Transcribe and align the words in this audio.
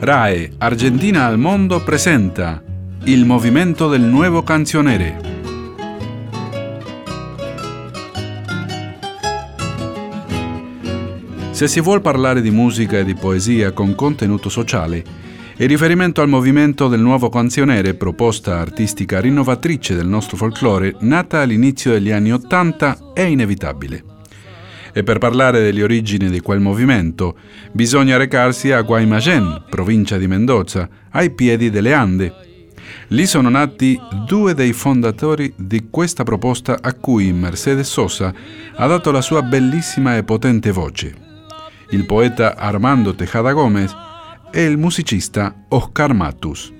RAE 0.00 0.52
Argentina 0.58 1.26
al 1.26 1.38
mondo 1.38 1.82
presenta 1.82 2.62
Il 3.02 3.24
movimento 3.24 3.88
del 3.88 4.02
nuovo 4.02 4.44
canzionere. 4.44 5.20
Se 11.50 11.66
si 11.66 11.80
vuol 11.80 12.00
parlare 12.00 12.40
di 12.40 12.52
musica 12.52 12.98
e 12.98 13.04
di 13.04 13.16
poesia 13.16 13.72
con 13.72 13.96
contenuto 13.96 14.48
sociale, 14.48 15.02
il 15.56 15.66
riferimento 15.66 16.22
al 16.22 16.28
movimento 16.28 16.86
del 16.86 17.00
nuovo 17.00 17.28
canzionere, 17.28 17.94
proposta 17.94 18.60
artistica 18.60 19.18
rinnovatrice 19.18 19.96
del 19.96 20.06
nostro 20.06 20.36
folklore, 20.36 20.94
nata 21.00 21.40
all'inizio 21.40 21.90
degli 21.90 22.12
anni 22.12 22.32
Ottanta, 22.32 22.96
è 23.12 23.22
inevitabile. 23.22 24.17
E 24.92 25.02
per 25.02 25.18
parlare 25.18 25.60
delle 25.60 25.82
origini 25.82 26.30
di 26.30 26.40
quel 26.40 26.60
movimento 26.60 27.36
bisogna 27.72 28.16
recarsi 28.16 28.72
a 28.72 28.82
Guaymallén, 28.82 29.64
provincia 29.68 30.16
di 30.16 30.26
Mendoza, 30.26 30.88
ai 31.10 31.30
piedi 31.30 31.70
delle 31.70 31.92
Ande. 31.92 32.34
Lì 33.08 33.26
sono 33.26 33.48
nati 33.48 33.98
due 34.26 34.54
dei 34.54 34.72
fondatori 34.72 35.52
di 35.56 35.88
questa 35.90 36.24
proposta 36.24 36.78
a 36.80 36.94
cui 36.94 37.32
Mercedes 37.32 37.88
Sosa 37.88 38.32
ha 38.74 38.86
dato 38.86 39.10
la 39.10 39.20
sua 39.20 39.42
bellissima 39.42 40.16
e 40.16 40.24
potente 40.24 40.70
voce. 40.70 41.14
Il 41.90 42.04
poeta 42.04 42.56
Armando 42.56 43.14
Tejada 43.14 43.52
Gómez 43.52 43.94
e 44.50 44.64
il 44.64 44.76
musicista 44.76 45.54
Oscar 45.68 46.12
Matus. 46.12 46.76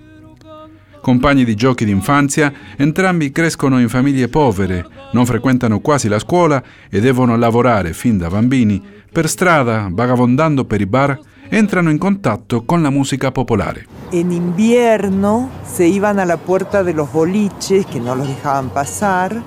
Compagni 1.09 1.47
di 1.47 1.55
giochi 1.55 1.87
d'infanzia, 1.87 2.53
entrambi 2.77 3.33
crescono 3.33 3.81
in 3.81 3.89
famiglie 3.89 4.29
povere, 4.29 4.87
non 5.13 5.25
frequentano 5.25 5.81
quasi 5.81 6.07
la 6.07 6.19
scuola 6.19 6.63
e 6.91 7.01
devono 7.01 7.35
lavorare 7.39 7.95
fin 7.95 8.19
da 8.19 8.29
bambini. 8.29 8.79
Per 9.11 9.27
strada, 9.27 9.89
vagabondando 9.91 10.67
per 10.67 10.83
i 10.83 10.87
bar, 10.87 11.19
entrano 11.49 11.89
in 11.89 11.97
contatto 11.97 12.63
con 12.67 12.83
la 12.83 12.91
musica 12.91 13.33
popolare. 13.33 13.87
En 14.11 14.31
invierno 14.33 15.49
se 15.63 15.87
iban 15.87 16.19
a 16.19 16.27
la 16.27 16.37
puerta 16.37 16.83
de 16.83 16.93
los 16.93 17.11
boliches 17.11 17.87
que 17.87 18.01
no 18.01 18.15
los 18.15 18.27
dejaban 18.27 18.69
pasar. 18.69 19.43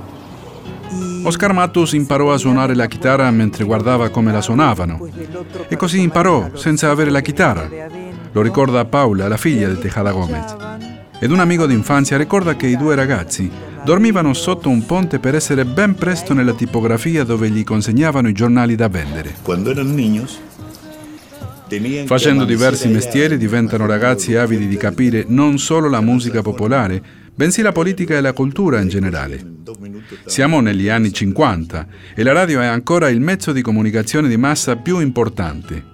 Oscar 1.23 1.53
Matus 1.53 1.91
imparò 1.91 2.33
a 2.33 2.37
suonare 2.37 2.73
la 2.73 2.87
chitarra 2.87 3.29
mentre 3.29 3.65
guardava 3.65 4.09
come 4.09 4.31
la 4.31 4.41
suonavano 4.41 5.07
e 5.67 5.75
così 5.75 6.01
imparò 6.01 6.55
senza 6.55 6.89
avere 6.89 7.11
la 7.11 7.21
chitarra. 7.21 7.69
Lo 8.31 8.41
ricorda 8.41 8.83
Paula, 8.85 9.27
la 9.27 9.37
figlia 9.37 9.69
di 9.69 9.77
Tejada 9.77 10.11
Gomez. 10.11 10.89
Ed 11.23 11.29
un 11.29 11.39
amico 11.39 11.67
d'infanzia 11.67 12.17
ricorda 12.17 12.55
che 12.55 12.65
i 12.65 12.75
due 12.75 12.95
ragazzi 12.95 13.47
dormivano 13.85 14.33
sotto 14.33 14.69
un 14.69 14.87
ponte 14.87 15.19
per 15.19 15.35
essere 15.35 15.65
ben 15.65 15.93
presto 15.93 16.33
nella 16.33 16.53
tipografia 16.53 17.23
dove 17.23 17.47
gli 17.51 17.63
consegnavano 17.63 18.27
i 18.27 18.33
giornali 18.33 18.73
da 18.73 18.87
vendere. 18.87 19.35
Quando 19.43 19.69
erano 19.69 19.93
niños, 19.93 20.39
Facendo 22.05 22.43
diversi 22.43 22.89
mestieri 22.89 23.37
diventano 23.37 23.85
ragazzi 23.85 24.35
avidi 24.35 24.67
di 24.67 24.75
capire 24.77 25.23
non 25.27 25.59
solo 25.59 25.87
la 25.89 26.01
musica 26.01 26.41
popolare, 26.41 27.01
bensì 27.33 27.61
la 27.61 27.71
politica 27.71 28.17
e 28.17 28.21
la 28.21 28.33
cultura 28.33 28.81
in 28.81 28.89
generale. 28.89 29.41
Siamo 30.25 30.59
negli 30.59 30.89
anni 30.89 31.13
50 31.13 31.87
e 32.15 32.23
la 32.23 32.33
radio 32.33 32.61
è 32.61 32.65
ancora 32.65 33.09
il 33.09 33.21
mezzo 33.21 33.51
di 33.53 33.61
comunicazione 33.61 34.27
di 34.27 34.37
massa 34.37 34.75
più 34.75 34.99
importante. 34.99 35.90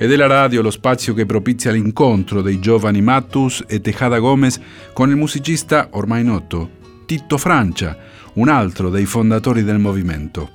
Ed 0.00 0.12
è 0.12 0.16
la 0.16 0.28
radio 0.28 0.62
lo 0.62 0.70
spazio 0.70 1.12
che 1.12 1.26
propizia 1.26 1.72
l'incontro 1.72 2.40
dei 2.40 2.60
giovani 2.60 3.02
Mattus 3.02 3.64
e 3.66 3.80
Tejada 3.80 4.20
Gomez 4.20 4.60
con 4.92 5.10
il 5.10 5.16
musicista 5.16 5.88
ormai 5.90 6.22
noto 6.22 6.70
Tito 7.04 7.36
Francia, 7.36 7.96
un 8.34 8.48
altro 8.48 8.90
dei 8.90 9.06
fondatori 9.06 9.64
del 9.64 9.80
movimento. 9.80 10.50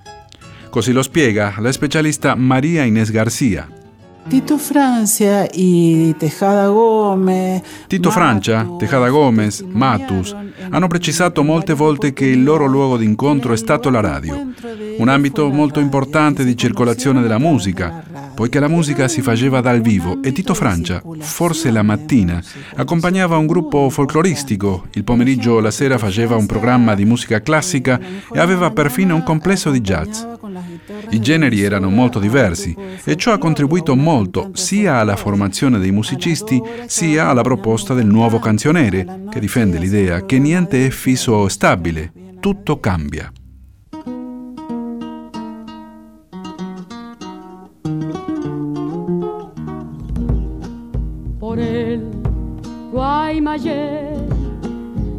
Così 0.69 0.93
lo 0.93 1.01
spiega 1.01 1.55
la 1.57 1.73
specialista 1.73 2.35
Maria 2.35 2.83
Inés 2.83 3.11
Garcia. 3.11 3.67
Tito 4.29 4.57
Francia 4.57 5.45
y 5.51 6.13
Tejada 6.17 6.67
Gómez. 6.67 7.61
Tito 7.87 8.11
Francia, 8.11 8.65
Tejada 8.77 9.09
Gomez, 9.09 9.59
Matus 9.59 10.33
hanno 10.69 10.87
precisato 10.87 11.43
molte 11.43 11.73
volte 11.73 12.13
che 12.13 12.25
il 12.25 12.43
loro 12.43 12.65
luogo 12.65 12.95
d'incontro 12.95 13.51
è 13.51 13.57
stato 13.57 13.89
la 13.89 13.99
radio, 13.99 14.53
un 14.97 15.07
ambito 15.09 15.49
molto 15.49 15.81
importante 15.81 16.45
di 16.45 16.55
circolazione 16.55 17.21
della 17.21 17.37
musica, 17.37 18.22
poiché 18.35 18.59
la 18.59 18.67
musica 18.67 19.07
si 19.07 19.21
faceva 19.21 19.61
dal 19.61 19.81
vivo 19.81 20.21
e 20.21 20.31
Tito 20.31 20.53
Francia, 20.53 21.01
forse 21.19 21.71
la 21.71 21.83
mattina, 21.83 22.41
accompagnava 22.75 23.37
un 23.37 23.45
gruppo 23.45 23.89
folcloristico, 23.89 24.87
il 24.93 25.03
pomeriggio 25.03 25.53
o 25.53 25.59
la 25.59 25.71
sera 25.71 25.97
faceva 25.97 26.35
un 26.35 26.45
programma 26.45 26.95
di 26.95 27.05
musica 27.05 27.41
classica 27.41 27.99
e 28.31 28.39
aveva 28.39 28.71
perfino 28.71 29.15
un 29.15 29.23
complesso 29.23 29.71
di 29.71 29.81
jazz. 29.81 30.23
I 31.09 31.19
generi 31.19 31.61
erano 31.61 31.89
molto 31.89 32.19
diversi 32.19 32.75
e 33.03 33.15
ciò 33.15 33.33
ha 33.33 33.37
contribuito 33.37 33.95
molto 33.95 34.51
sia 34.53 34.97
alla 34.97 35.15
formazione 35.15 35.79
dei 35.79 35.91
musicisti 35.91 36.61
sia 36.85 37.27
alla 37.27 37.41
proposta 37.41 37.93
del 37.93 38.07
nuovo 38.07 38.39
canzionere, 38.39 39.25
che 39.29 39.39
difende 39.39 39.77
l'idea 39.77 40.25
che 40.25 40.39
niente 40.39 40.85
è 40.85 40.89
fisso 40.89 41.33
o 41.33 41.47
stabile, 41.47 42.11
tutto 42.39 42.79
cambia. 42.79 43.31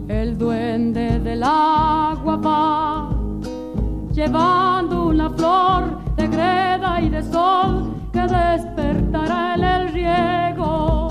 El 0.08 0.38
duende 0.38 1.20
del 1.20 1.42
agua 1.42 2.36
va, 2.36 3.10
llevando 4.14 5.08
una 5.08 5.28
flor 5.28 5.98
de 6.16 6.28
greda 6.28 7.02
y 7.02 7.10
de 7.10 7.22
sol 7.22 7.94
que 8.14 8.22
despertará 8.22 9.56
en 9.56 9.64
el 9.64 9.88
riego 9.92 11.08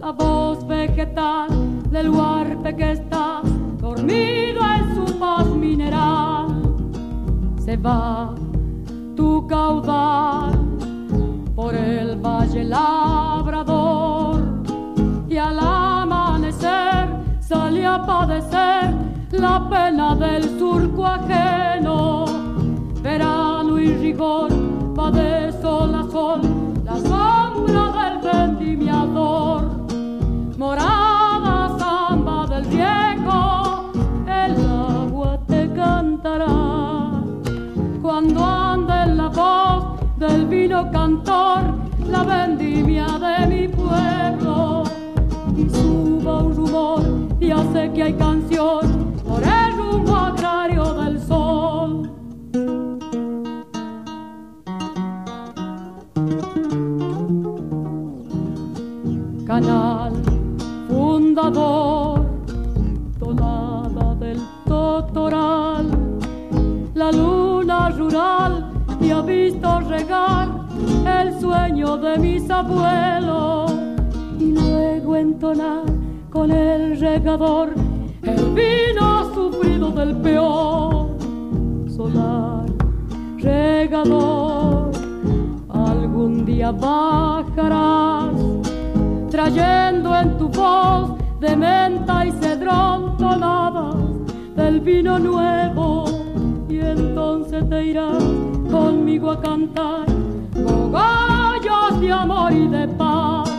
la 0.00 0.12
voz 0.12 0.66
vegetal 0.66 1.50
del 1.90 2.08
huarpe 2.08 2.74
que 2.74 2.92
está 2.92 3.42
dormido 3.78 4.62
en 4.64 4.94
su 4.94 5.18
paz 5.18 5.46
mineral. 5.46 6.62
Se 7.62 7.76
va 7.76 8.34
tu 9.14 9.46
caudal 9.46 10.58
por 11.54 11.74
el 11.74 12.16
valle 12.16 12.64
labrador 12.64 13.29
sale 17.50 17.84
a 17.84 17.98
padecer 18.06 18.94
la 19.32 19.68
pena 19.68 20.14
del 20.14 20.44
surco 20.56 21.04
ajeno. 21.04 22.24
Verano 23.02 23.76
y 23.80 23.92
rigor 23.96 24.50
va 24.96 25.10
de 25.10 25.50
sol 25.60 25.90
la 26.84 26.96
sombra 27.10 27.84
del 27.98 28.16
vendimiador. 28.28 29.62
Morada 30.58 31.76
samba 31.80 32.46
del 32.46 32.64
riego, 32.66 33.90
el 34.42 34.54
agua 35.00 35.40
te 35.48 35.68
cantará 35.74 36.56
cuando 38.00 38.44
ande 38.44 38.94
en 39.06 39.16
la 39.16 39.28
voz 39.28 39.84
del 40.18 40.46
vino 40.46 40.88
cantor 40.92 41.62
la 42.06 42.22
vendimia 42.22 43.06
de 43.24 43.46
mi 43.48 43.66
pueblo 43.66 44.19
aquí 47.90 48.02
hay 48.02 48.12
el 76.48 76.98
regador 76.98 77.74
el 78.22 78.54
vino 78.54 79.34
sufrido 79.34 79.90
del 79.90 80.16
peor. 80.16 81.08
Solar 81.88 82.64
regador 83.38 84.90
algún 85.68 86.44
día 86.46 86.72
bajarás 86.72 88.34
trayendo 89.30 90.16
en 90.16 90.38
tu 90.38 90.48
voz 90.48 91.18
de 91.40 91.56
menta 91.56 92.26
y 92.26 92.32
cedrón 92.32 93.16
tonadas 93.18 93.96
del 94.56 94.80
vino 94.80 95.18
nuevo. 95.18 96.04
Y 96.68 96.78
entonces 96.80 97.68
te 97.68 97.86
irás 97.86 98.22
conmigo 98.70 99.30
a 99.30 99.40
cantar 99.40 100.06
cogollos 100.54 102.00
de 102.00 102.12
amor 102.12 102.52
y 102.52 102.66
de 102.68 102.88
paz, 102.88 103.50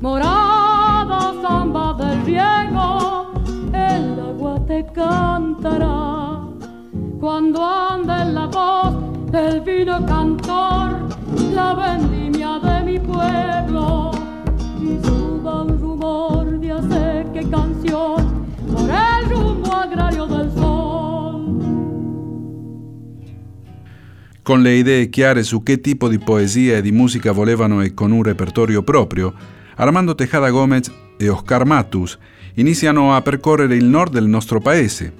morada 0.00 0.55
cantará 4.94 6.40
cuando 7.20 7.64
ande 7.64 8.12
en 8.12 8.34
la 8.34 8.46
voz 8.46 9.30
del 9.30 9.60
vino 9.60 10.04
cantor, 10.06 11.08
la 11.52 11.74
vendimia 11.74 12.58
de 12.58 12.84
mi 12.84 12.98
pueblo. 12.98 14.12
Y 14.80 14.98
qué 17.32 17.48
canción 17.50 18.46
por 18.72 18.88
el 18.88 19.30
rumbo 19.30 19.72
agrario 19.74 20.26
del 20.26 20.50
sol. 20.52 21.56
Con 24.42 24.62
le 24.62 24.76
idee 24.76 25.10
chiare 25.10 25.42
su 25.42 25.62
che 25.62 25.80
tipo 25.80 26.08
di 26.08 26.18
poesia 26.18 26.76
e 26.76 26.82
di 26.82 26.92
musica 26.92 27.32
volevano 27.32 27.82
e 27.82 27.92
con 27.94 28.12
un 28.12 28.22
repertorio 28.22 28.82
proprio, 28.82 29.34
Armando 29.76 30.14
Tejada 30.14 30.50
Gomez 30.50 30.90
e 31.18 31.28
Oscar 31.28 31.66
Matus 31.66 32.18
iniziano 32.56 33.14
a 33.14 33.22
percorrere 33.22 33.76
il 33.76 33.84
nord 33.84 34.12
del 34.12 34.26
nostro 34.26 34.60
paese. 34.60 35.12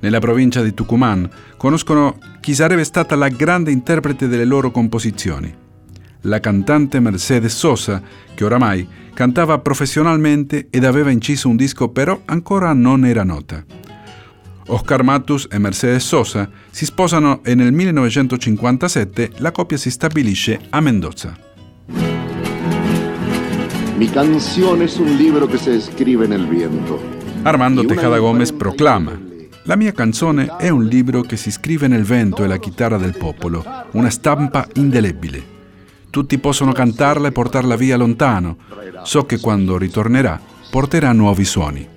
Nella 0.00 0.18
provincia 0.18 0.62
di 0.62 0.74
Tucumán 0.74 1.28
conoscono 1.56 2.18
chi 2.40 2.54
sarebbe 2.54 2.84
stata 2.84 3.16
la 3.16 3.28
grande 3.28 3.70
interprete 3.70 4.28
delle 4.28 4.44
loro 4.44 4.70
composizioni, 4.70 5.52
la 6.22 6.40
cantante 6.40 7.00
Mercedes 7.00 7.56
Sosa, 7.56 8.02
che 8.34 8.44
oramai 8.44 8.86
cantava 9.14 9.58
professionalmente 9.58 10.68
ed 10.70 10.84
aveva 10.84 11.10
inciso 11.10 11.48
un 11.48 11.56
disco 11.56 11.88
però 11.88 12.20
ancora 12.26 12.72
non 12.72 13.04
era 13.06 13.24
nota. 13.24 13.64
Oscar 14.68 15.02
Matus 15.02 15.46
e 15.50 15.58
Mercedes 15.58 16.04
Sosa 16.04 16.50
si 16.70 16.84
sposano 16.84 17.42
e 17.44 17.54
nel 17.54 17.72
1957 17.72 19.32
la 19.36 19.52
coppia 19.52 19.76
si 19.76 19.90
stabilisce 19.90 20.60
a 20.70 20.80
Mendoza. 20.80 22.35
Mi 23.96 24.08
canción 24.08 24.82
es 24.82 24.98
un 24.98 25.16
libro 25.16 25.48
que 25.48 25.56
se 25.56 25.74
escribe 25.74 26.28
nel 26.28 26.46
viento. 26.46 27.00
Armando 27.44 27.82
Tejada 27.82 28.18
Gomez 28.18 28.52
proclama 28.52 29.18
La 29.64 29.74
mia 29.74 29.92
canzone 29.92 30.54
è 30.58 30.68
un 30.68 30.84
libro 30.84 31.22
che 31.22 31.38
si 31.38 31.50
scrive 31.50 31.88
nel 31.88 32.04
vento 32.04 32.44
e 32.44 32.46
la 32.46 32.58
chitarra 32.58 32.98
del 32.98 33.16
popolo, 33.16 33.64
una 33.92 34.10
stampa 34.10 34.68
indelebile. 34.74 35.42
Tutti 36.10 36.36
possono 36.36 36.72
cantarla 36.72 37.28
e 37.28 37.32
portarla 37.32 37.74
via 37.74 37.96
lontano. 37.96 38.58
So 39.02 39.24
che 39.24 39.40
quando 39.40 39.78
ritornerà 39.78 40.38
porterà 40.70 41.12
nuovi 41.12 41.46
suoni. 41.46 41.95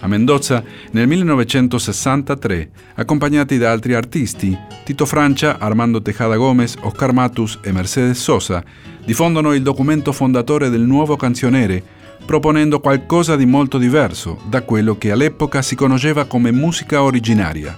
A 0.00 0.06
Mendoza, 0.06 0.62
nel 0.92 1.08
1963, 1.08 2.70
accompagnati 2.94 3.58
da 3.58 3.72
altri 3.72 3.94
artisti, 3.94 4.56
Tito 4.84 5.04
Francia, 5.06 5.58
Armando 5.58 6.00
Tejada 6.00 6.36
Gomez, 6.36 6.76
Oscar 6.82 7.12
Matus 7.12 7.58
e 7.62 7.72
Mercedes 7.72 8.20
Sosa, 8.20 8.62
diffondono 9.04 9.54
il 9.54 9.62
documento 9.62 10.12
fondatore 10.12 10.70
del 10.70 10.82
nuovo 10.82 11.16
canzionere, 11.16 11.82
proponendo 12.24 12.78
qualcosa 12.78 13.34
di 13.34 13.46
molto 13.46 13.78
diverso 13.78 14.38
da 14.48 14.62
quello 14.62 14.96
che 14.98 15.10
all'epoca 15.10 15.62
si 15.62 15.74
conosceva 15.74 16.26
come 16.26 16.52
musica 16.52 17.02
originaria. 17.02 17.76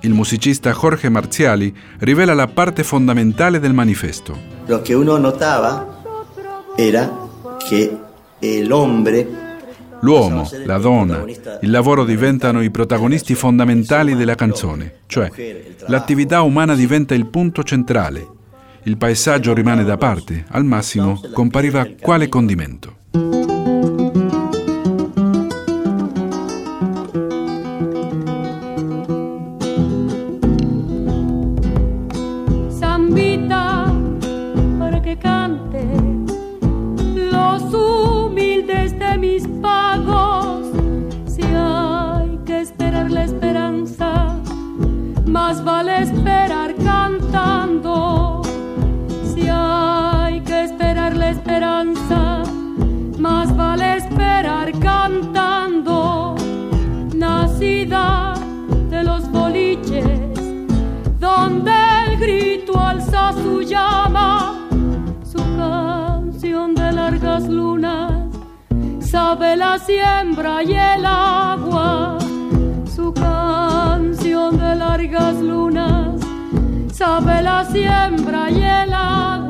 Il 0.00 0.12
musicista 0.12 0.72
Jorge 0.72 1.08
Marziali 1.08 1.74
rivela 2.00 2.34
la 2.34 2.48
parte 2.48 2.82
fondamentale 2.82 3.60
del 3.60 3.72
manifesto. 3.72 4.36
Lo 4.66 4.82
che 4.82 4.92
uno 4.92 5.16
notava 5.16 6.02
era 6.76 7.28
che 7.66 7.96
l'uomo 8.66 9.00
L'uomo, 10.02 10.48
la 10.64 10.78
donna, 10.78 11.24
il 11.60 11.70
lavoro 11.70 12.04
diventano 12.04 12.60
i 12.60 12.70
protagonisti 12.70 13.34
fondamentali 13.34 14.16
della 14.16 14.34
canzone, 14.34 14.96
cioè 15.06 15.30
l'attività 15.86 16.42
umana 16.42 16.74
diventa 16.74 17.14
il 17.14 17.26
punto 17.26 17.62
centrale. 17.62 18.26
Il 18.84 18.96
paesaggio 18.96 19.54
rimane 19.54 19.84
da 19.84 19.96
parte, 19.96 20.44
al 20.48 20.64
massimo 20.64 21.20
compariva 21.32 21.86
quale 22.00 22.28
condimento. 22.28 22.96
Sabe 69.32 69.56
la 69.56 69.78
siembra 69.78 70.62
y 70.62 70.74
el 70.74 71.06
agua, 71.06 72.18
su 72.94 73.14
canción 73.14 74.58
de 74.58 74.74
largas 74.74 75.36
lunas, 75.36 76.20
sabe 76.92 77.40
la 77.40 77.64
siembra 77.64 78.50
y 78.50 78.62
el 78.62 78.92
agua, 78.92 79.41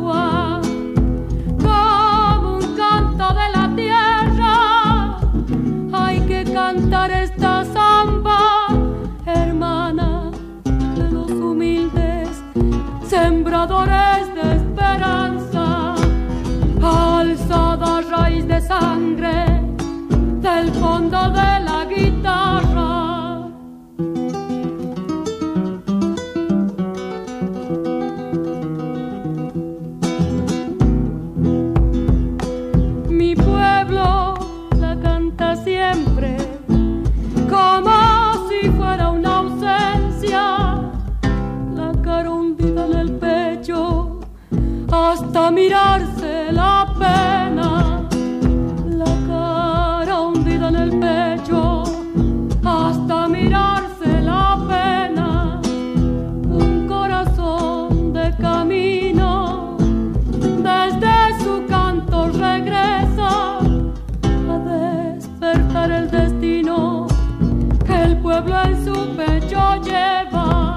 pueblo 68.32 68.62
en 68.65 68.84
su 68.84 68.94
pecho 69.15 69.60
lleva 69.84 70.77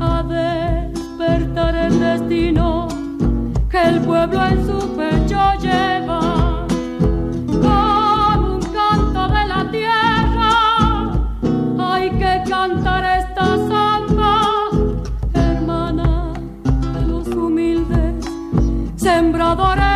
a 0.00 0.22
despertar 0.22 1.74
el 1.74 1.98
destino 1.98 2.86
que 3.68 3.82
el 3.82 4.00
pueblo 4.02 4.46
en 4.46 4.66
su 4.68 4.78
pecho 4.96 5.40
lleva. 5.60 6.64
Como 7.64 8.54
un 8.54 8.60
canto 8.78 9.22
de 9.36 9.44
la 9.52 9.70
tierra 9.72 10.52
hay 11.80 12.10
que 12.10 12.42
cantar 12.48 13.02
esta 13.20 13.46
samba 13.68 14.34
hermana 15.34 16.32
de 16.94 17.02
los 17.06 17.26
humildes 17.26 18.24
sembradores 18.94 19.91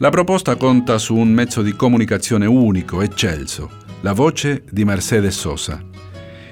La 0.00 0.10
proposta 0.10 0.54
conta 0.54 0.96
su 0.96 1.16
un 1.16 1.28
mezzo 1.28 1.60
di 1.60 1.72
comunicazione 1.72 2.46
unico, 2.46 3.02
eccelso, 3.02 3.68
la 4.02 4.12
voce 4.12 4.62
di 4.70 4.84
Mercedes 4.84 5.36
Sosa. 5.36 5.82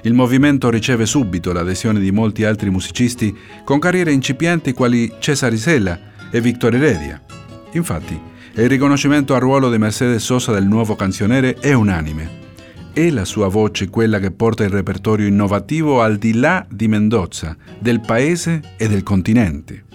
Il 0.01 0.13
movimento 0.13 0.69
riceve 0.69 1.05
subito 1.05 1.53
l'adesione 1.53 2.01
di 2.01 2.11
molti 2.11 2.43
altri 2.43 2.69
musicisti 2.69 3.33
con 3.63 3.79
carriere 3.79 4.11
incipienti 4.11 4.73
quali 4.73 5.13
Cesare 5.19 5.55
Sella 5.55 5.97
e 6.29 6.41
Victor 6.41 6.75
Heredia. 6.75 7.23
Infatti, 7.71 8.19
il 8.55 8.67
riconoscimento 8.67 9.33
al 9.33 9.39
ruolo 9.39 9.71
di 9.71 9.77
Mercedes 9.77 10.25
Sosa 10.25 10.51
del 10.51 10.65
nuovo 10.65 10.97
canzionere 10.97 11.53
è 11.53 11.71
unanime. 11.71 12.45
È 12.91 13.09
la 13.11 13.23
sua 13.23 13.47
voce 13.47 13.87
quella 13.87 14.19
che 14.19 14.31
porta 14.31 14.65
il 14.65 14.71
repertorio 14.71 15.25
innovativo 15.25 16.01
al 16.01 16.17
di 16.17 16.33
là 16.33 16.67
di 16.69 16.89
Mendoza, 16.89 17.55
del 17.79 18.01
paese 18.01 18.73
e 18.75 18.89
del 18.89 19.03
continente. 19.03 19.85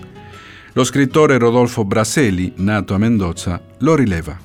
Lo 0.75 0.85
scrittore 0.85 1.39
Rodolfo 1.39 1.85
Braseli, 1.85 2.55
nato 2.57 2.95
a 2.95 2.99
Mendoza, 2.99 3.61
lo 3.79 3.95
rileva. 3.95 4.39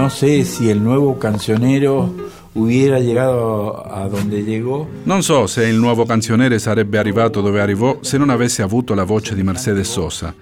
no 0.00 0.08
sé 0.08 0.44
si 0.44 0.70
el 0.70 0.80
nuevo 0.80 1.18
cancionero 1.18 2.14
hubiera 2.54 2.98
llegado 2.98 3.84
a 3.84 4.08
donde 4.08 4.42
llegò. 4.42 4.86
Non 5.04 5.22
so 5.22 5.46
se 5.46 5.66
il 5.66 5.76
nuovo 5.76 6.06
canzoniere 6.06 6.58
sarebbe 6.58 6.96
arrivato 6.96 7.42
dove 7.42 7.60
arrivò 7.60 7.98
se 8.00 8.16
non 8.16 8.30
avesse 8.30 8.62
avuto 8.62 8.94
la 8.94 9.04
voce 9.04 9.34
di 9.34 9.42
Mercedes 9.42 9.90
Sosa. 9.90 10.34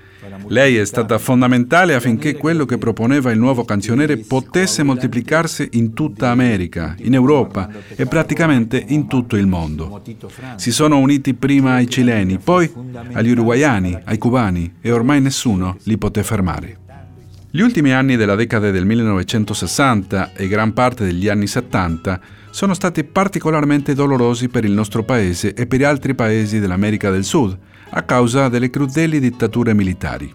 Lei 0.50 0.76
è 0.76 0.84
stata 0.86 1.18
fondamentale 1.18 1.94
affinché 1.94 2.34
quello 2.34 2.64
che 2.64 2.78
proponeva 2.78 3.30
il 3.30 3.38
nuovo 3.38 3.64
canzoniere 3.64 4.16
potesse 4.16 4.82
moltiplicarsi 4.82 5.68
in 5.72 5.92
tutta 5.92 6.30
America, 6.30 6.94
in 7.00 7.14
Europa 7.14 7.68
e 7.94 8.06
praticamente 8.06 8.82
in 8.88 9.06
tutto 9.06 9.36
il 9.36 9.46
mondo. 9.46 10.02
Si 10.56 10.72
sono 10.72 10.98
uniti 10.98 11.34
prima 11.34 11.74
ai 11.74 11.88
cileni, 11.88 12.38
poi 12.38 12.70
agli 13.12 13.30
uruguayani, 13.30 13.98
ai 14.04 14.16
cubani 14.16 14.76
e 14.80 14.90
ormai 14.90 15.20
nessuno 15.20 15.76
li 15.82 15.98
poté 15.98 16.22
fermare. 16.22 16.78
Gli 17.50 17.60
ultimi 17.60 17.92
anni 17.92 18.16
della 18.16 18.34
decade 18.34 18.70
del 18.70 18.84
1960 18.86 20.32
e 20.34 20.48
gran 20.48 20.72
parte 20.72 21.04
degli 21.04 21.28
anni 21.28 21.46
70 21.46 22.20
sono 22.50 22.74
stati 22.74 23.04
particolarmente 23.04 23.94
dolorosi 23.94 24.48
per 24.48 24.64
il 24.64 24.72
nostro 24.72 25.02
paese 25.02 25.54
e 25.54 25.66
per 25.66 25.84
altri 25.84 26.14
paesi 26.14 26.58
dell'America 26.58 27.10
del 27.10 27.24
Sud 27.24 27.56
a 27.90 28.02
causa 28.02 28.48
delle 28.48 28.70
crudeli 28.70 29.20
dittature 29.20 29.74
militari. 29.74 30.32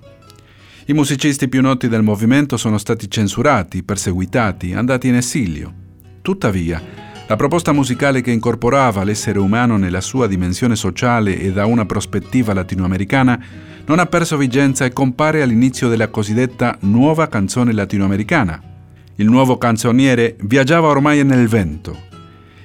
I 0.85 0.93
musicisti 0.93 1.47
più 1.47 1.61
noti 1.61 1.87
del 1.87 2.03
movimento 2.03 2.57
sono 2.57 2.77
stati 2.77 3.09
censurati, 3.09 3.83
perseguitati, 3.83 4.73
andati 4.73 5.07
in 5.07 5.15
esilio. 5.15 5.73
Tuttavia, 6.21 6.81
la 7.25 7.35
proposta 7.37 7.71
musicale 7.71 8.21
che 8.21 8.31
incorporava 8.31 9.03
l'essere 9.03 9.39
umano 9.39 9.77
nella 9.77 10.01
sua 10.01 10.27
dimensione 10.27 10.75
sociale 10.75 11.39
e 11.39 11.53
da 11.53 11.65
una 11.65 11.85
prospettiva 11.85 12.53
latinoamericana 12.53 13.41
non 13.85 13.99
ha 13.99 14.05
perso 14.05 14.35
vigenza 14.35 14.83
e 14.83 14.91
compare 14.91 15.41
all'inizio 15.41 15.87
della 15.87 16.09
cosiddetta 16.09 16.77
nuova 16.81 17.27
canzone 17.27 17.71
latinoamericana. 17.71 18.72
Il 19.17 19.29
nuovo 19.29 19.59
canzoniere 19.59 20.35
viaggiava 20.39 20.87
ormai 20.87 21.23
nel 21.23 21.47
vento. 21.47 21.95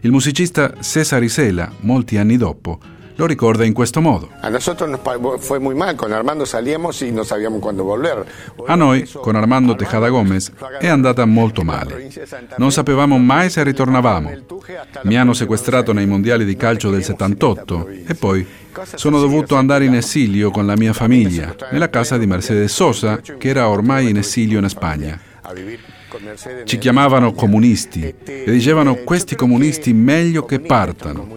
Il 0.01 0.11
musicista 0.11 0.73
Cesar 0.81 1.23
Isela, 1.23 1.71
molti 1.81 2.17
anni 2.17 2.39
dopo, 2.39 2.79
lo 3.17 3.27
ricorda 3.27 3.65
in 3.65 3.75
questo 3.75 4.01
modo. 4.01 4.31
A 4.41 4.49
nosotros 4.49 4.89
nos 4.89 5.01
fue 5.41 5.59
muy 5.59 5.75
mal, 5.75 5.95
con 5.97 6.11
Armando 6.11 6.47
salíamos 6.47 7.03
y 7.03 7.11
no 7.11 7.25
sabíamos 7.25 7.61
cuándo 7.61 7.85
volver. 7.85 8.25
A 8.67 8.77
noi, 8.77 9.07
con 9.21 9.37
Armando 9.37 9.75
Tejada 9.77 10.09
Gomez, 10.09 10.53
è 10.81 10.87
andata 10.87 11.27
molto 11.27 11.65
male. 11.65 12.09
Non 12.57 12.73
sapevamo 12.73 13.19
mai 13.19 13.51
se 13.51 13.63
ritornavamo. 13.63 14.31
Mi 15.03 15.19
hanno 15.19 15.35
sequestrato 15.35 15.93
nei 15.93 16.07
mondiali 16.07 16.47
di 16.47 16.57
calcio 16.57 16.91
del 16.91 17.05
78 17.05 17.89
e 18.07 18.15
poi 18.15 18.47
sono 18.95 19.21
dovuto 19.21 19.57
andare 19.57 19.85
in 19.85 19.97
esilio 19.97 20.51
con 20.51 20.65
la 20.65 20.77
mia 20.77 20.95
famiglia, 20.95 21.55
nella 21.73 21.91
casa 21.91 22.17
di 22.17 22.27
Mercedes 22.27 22.73
Sosa, 22.73 23.21
che 23.21 23.49
era 23.49 23.69
ormai 23.69 24.09
in 24.09 24.17
esilio 24.17 24.61
in 24.61 24.69
Spagna. 24.69 25.21
Ci 26.65 26.79
chiamavano 26.79 27.33
comunisti 27.33 28.03
e 28.03 28.51
dicevano 28.51 28.97
questi 28.97 29.35
comunisti 29.35 29.93
meglio 29.93 30.45
che 30.45 30.61
partano. 30.61 31.37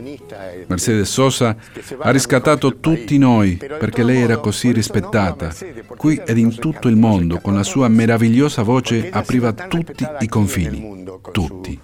Mercedes 0.67 1.11
Sosa 1.11 1.55
ha 1.99 2.09
riscattato 2.11 2.79
tutti 2.79 3.17
noi 3.17 3.57
perché 3.57 4.03
lei 4.03 4.21
era 4.21 4.37
così 4.37 4.71
rispettata. 4.71 5.53
Qui 5.97 6.21
ed 6.25 6.37
in 6.37 6.55
tutto 6.55 6.87
il 6.87 6.95
mondo, 6.95 7.39
con 7.39 7.53
la 7.53 7.63
sua 7.63 7.87
meravigliosa 7.89 8.63
voce, 8.63 9.09
apriva 9.11 9.51
tutti 9.51 10.07
i 10.19 10.27
confini. 10.27 11.03
Tutti. 11.31 11.79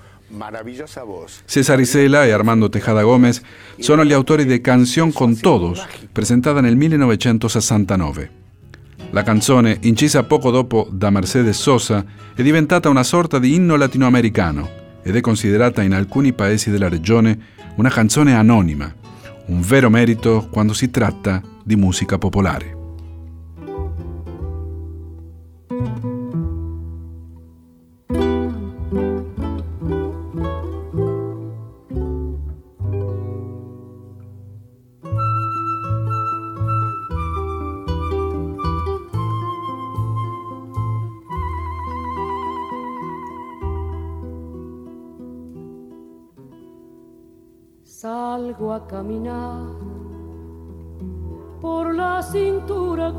César 1.46 1.80
Isela 1.80 2.26
e 2.26 2.32
Armando 2.32 2.70
Tejada 2.70 3.02
Gómez 3.02 3.42
sono 3.80 4.06
gli 4.06 4.14
autori 4.14 4.46
di 4.46 4.62
Canción 4.62 5.12
con 5.12 5.38
Todos, 5.38 5.86
presentata 6.12 6.62
nel 6.62 6.76
1969. 6.76 8.47
La 9.12 9.24
canzone, 9.24 9.78
incisa 9.82 10.24
poco 10.24 10.52
dopo 10.52 10.88
da 10.92 11.10
Mercedes 11.10 11.60
Sosa, 11.60 12.04
è 12.36 12.42
diventata 12.42 12.90
una 12.90 13.04
sorta 13.04 13.40
di 13.40 13.56
inno 13.56 13.76
latinoamericano 13.76 14.70
ed 15.02 15.16
è 15.16 15.22
considerata 15.22 15.82
in 15.82 15.94
alcuni 15.94 16.34
paesi 16.34 16.70
della 16.70 16.90
regione 16.90 17.40
una 17.76 17.90
canzone 17.90 18.36
anonima, 18.36 18.94
un 19.46 19.62
vero 19.62 19.90
merito 19.90 20.50
quando 20.52 20.74
si 20.74 20.92
tratta 20.92 21.42
di 21.64 21.76
musica 21.76 22.18
popolare. 22.18 22.77
Salgo 48.00 48.74
a 48.74 48.86
caminar 48.86 49.74
por 51.60 51.96
la 51.96 52.22
cintura 52.22 53.12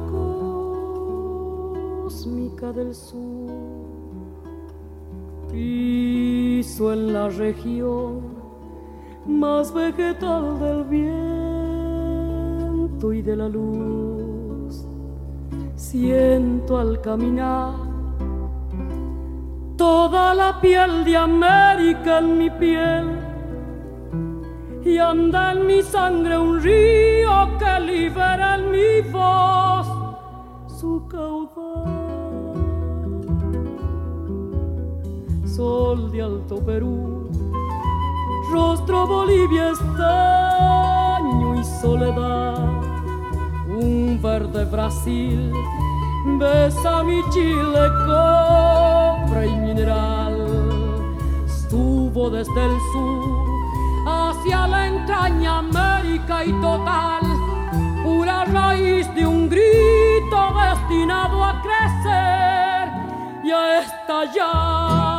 cósmica 2.05 2.73
del 2.73 2.95
sur. 2.95 3.51
Piso 5.51 6.93
en 6.93 7.13
la 7.13 7.29
región 7.29 8.21
más 9.27 9.75
vegetal 9.75 10.61
del 10.61 10.85
viento 10.85 11.13
y 13.13 13.21
de 13.21 13.35
la 13.35 13.49
luz. 13.49 14.87
Siento 15.75 16.79
al 16.79 17.01
caminar 17.01 17.75
toda 19.77 20.35
la 20.35 20.61
piel 20.61 21.05
de 21.05 21.17
América 21.17 22.21
en 22.21 22.39
mi 22.39 22.49
piel 22.49 23.28
y 24.89 24.99
anda 24.99 25.53
en 25.53 25.67
mi 25.67 25.83
sangre 25.83 26.39
un 26.39 26.63
río 26.63 27.59
que 27.59 27.81
libera 27.81 28.57
en 28.57 28.71
mi 28.71 29.11
voz 29.11 29.87
su 30.67 31.07
caudal. 31.09 31.85
Sol 35.45 36.11
de 36.11 36.23
Alto 36.23 36.57
Perú, 36.65 37.29
rostro 38.51 39.07
Bolivia 39.07 39.73
estaño 39.73 41.61
y 41.61 41.65
soledad, 41.83 42.57
un 43.69 44.19
verde 44.23 44.65
Brasil, 44.65 45.53
besa 46.39 47.03
mi 47.03 47.21
Chile, 47.31 47.85
cobre 48.07 49.49
y 49.49 49.57
mineral, 49.57 50.37
estuvo 51.47 52.31
desde 52.31 52.65
el 52.65 52.77
sur 52.93 53.48
hacia 54.49 54.67
la 54.67 54.87
entraña 54.87 55.59
América 55.59 56.45
y 56.45 56.53
total, 56.61 57.23
pura 58.03 58.45
raíz 58.47 59.13
de 59.15 59.27
un 59.27 59.49
grito 59.49 60.55
destinado 60.55 61.45
a 61.45 61.61
crecer 61.63 63.45
y 63.45 63.51
a 63.51 63.81
estallar. 63.81 65.18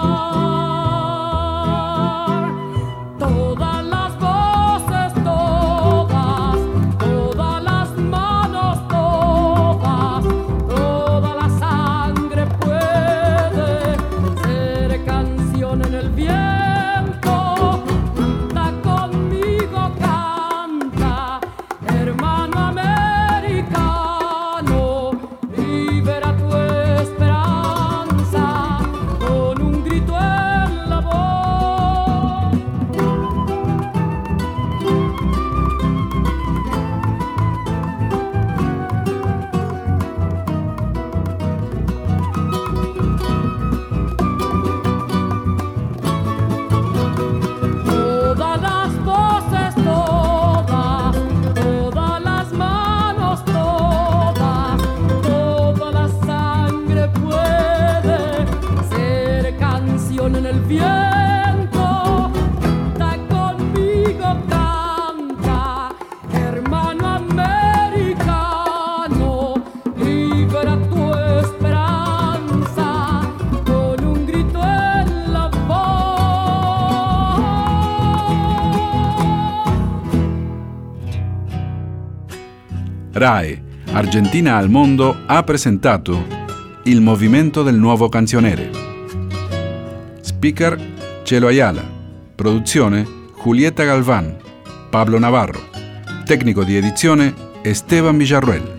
RAE, 83.19 83.61
Argentina 83.91 84.55
al 84.55 84.69
mondo, 84.69 85.23
ha 85.25 85.43
presentato 85.43 86.25
Il 86.83 87.01
movimento 87.01 87.63
del 87.63 87.75
nuovo 87.75 88.07
canzionere. 88.07 88.71
Speaker 90.21 90.79
Cielo 91.23 91.47
Ayala. 91.47 91.83
Produzione 92.33 93.05
Julieta 93.43 93.83
Galván. 93.83 94.37
Pablo 94.89 95.19
Navarro. 95.19 95.59
Tecnico 96.23 96.63
di 96.63 96.77
edizione 96.77 97.33
Esteban 97.61 98.17
Villarruel. 98.17 98.78